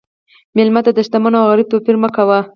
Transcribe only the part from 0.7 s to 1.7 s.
ته د شتمن او غریب